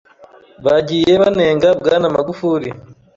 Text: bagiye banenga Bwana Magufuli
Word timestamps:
bagiye 0.65 1.13
banenga 1.21 1.67
Bwana 1.79 2.07
Magufuli 2.15 2.69